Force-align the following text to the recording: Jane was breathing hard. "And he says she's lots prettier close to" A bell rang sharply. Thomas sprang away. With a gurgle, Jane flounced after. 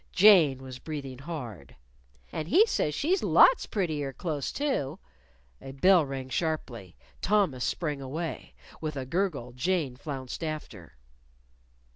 Jane 0.13 0.63
was 0.63 0.79
breathing 0.79 1.19
hard. 1.19 1.75
"And 2.31 2.47
he 2.47 2.65
says 2.65 2.95
she's 2.95 3.21
lots 3.21 3.67
prettier 3.67 4.11
close 4.11 4.51
to" 4.53 4.97
A 5.61 5.73
bell 5.73 6.03
rang 6.07 6.27
sharply. 6.29 6.95
Thomas 7.21 7.63
sprang 7.65 8.01
away. 8.01 8.55
With 8.81 8.95
a 8.97 9.05
gurgle, 9.05 9.51
Jane 9.51 9.95
flounced 9.95 10.43
after. 10.43 10.93